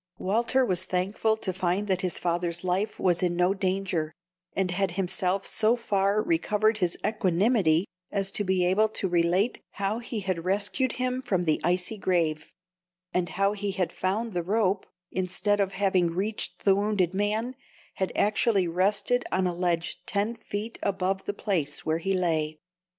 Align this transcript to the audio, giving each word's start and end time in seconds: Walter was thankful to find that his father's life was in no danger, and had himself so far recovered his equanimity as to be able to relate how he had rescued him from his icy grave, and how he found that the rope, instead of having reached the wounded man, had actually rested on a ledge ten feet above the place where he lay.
Walter 0.17 0.65
was 0.65 0.83
thankful 0.83 1.37
to 1.37 1.53
find 1.53 1.85
that 1.85 2.01
his 2.01 2.17
father's 2.17 2.63
life 2.63 2.97
was 2.99 3.21
in 3.21 3.35
no 3.35 3.53
danger, 3.53 4.11
and 4.55 4.71
had 4.71 4.93
himself 4.93 5.45
so 5.45 5.75
far 5.75 6.23
recovered 6.23 6.79
his 6.79 6.97
equanimity 7.05 7.85
as 8.09 8.31
to 8.31 8.43
be 8.43 8.65
able 8.65 8.89
to 8.89 9.07
relate 9.07 9.61
how 9.73 9.99
he 9.99 10.21
had 10.21 10.43
rescued 10.43 10.93
him 10.93 11.21
from 11.21 11.45
his 11.45 11.59
icy 11.63 11.99
grave, 11.99 12.51
and 13.13 13.29
how 13.37 13.53
he 13.53 13.71
found 13.91 14.31
that 14.33 14.39
the 14.39 14.43
rope, 14.43 14.87
instead 15.11 15.59
of 15.59 15.73
having 15.73 16.07
reached 16.07 16.65
the 16.65 16.73
wounded 16.73 17.13
man, 17.13 17.55
had 17.93 18.11
actually 18.15 18.67
rested 18.67 19.23
on 19.31 19.45
a 19.45 19.53
ledge 19.53 20.03
ten 20.07 20.35
feet 20.35 20.79
above 20.81 21.25
the 21.25 21.31
place 21.35 21.85
where 21.85 21.99
he 21.99 22.15
lay. 22.15 22.57